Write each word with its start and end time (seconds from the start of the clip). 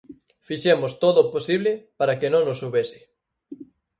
Fixemos 0.47 0.91
todo 1.03 1.17
o 1.21 1.29
posible 1.35 1.71
para 1.99 2.17
que 2.19 2.31
non 2.33 2.43
os 2.53 2.61
houbese. 2.63 2.99